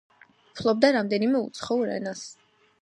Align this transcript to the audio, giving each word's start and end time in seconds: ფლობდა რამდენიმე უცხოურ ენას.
ფლობდა 0.59 0.91
რამდენიმე 0.97 1.43
უცხოურ 1.51 1.95
ენას. 1.99 2.27